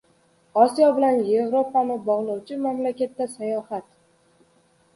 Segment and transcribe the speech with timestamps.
[0.61, 3.89] Osiyo bilan Yevropani bog‘lovchi mamlakatga sayohat!